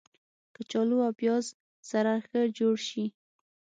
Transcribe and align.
کچالو 0.55 0.97
له 1.03 1.09
پیاز 1.19 1.45
سره 1.91 2.11
ښه 2.27 2.39
جوړ 2.57 2.75
شي 2.89 3.05